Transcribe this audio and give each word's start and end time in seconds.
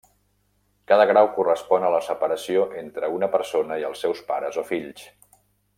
Cada 0.91 1.03
grau 1.11 1.29
correspon 1.35 1.85
a 1.85 1.91
la 1.97 2.01
separació 2.07 2.65
entre 2.83 3.13
una 3.19 3.33
persona 3.39 3.79
i 3.83 3.87
els 3.91 4.03
seus 4.07 4.23
pares 4.33 4.63
o 4.63 4.65
fills. 4.73 5.05